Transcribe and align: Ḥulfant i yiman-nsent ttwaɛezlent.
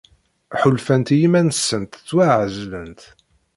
Ḥulfant 0.59 1.13
i 1.13 1.17
yiman-nsent 1.21 1.97
ttwaɛezlent. 1.99 3.01